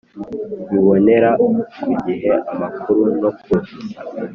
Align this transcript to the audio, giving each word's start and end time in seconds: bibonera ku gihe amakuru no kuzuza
bibonera 0.69 1.29
ku 1.79 1.89
gihe 2.05 2.33
amakuru 2.53 3.01
no 3.21 3.29
kuzuza 3.39 3.99